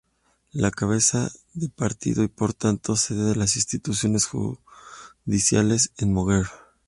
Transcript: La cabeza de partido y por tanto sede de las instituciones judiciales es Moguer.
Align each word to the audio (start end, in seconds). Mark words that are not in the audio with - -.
La 0.53 0.71
cabeza 0.71 1.31
de 1.53 1.69
partido 1.69 2.23
y 2.23 2.27
por 2.27 2.55
tanto 2.55 2.95
sede 2.95 3.23
de 3.23 3.35
las 3.35 3.55
instituciones 3.55 4.25
judiciales 4.25 5.93
es 5.95 6.07
Moguer. 6.07 6.47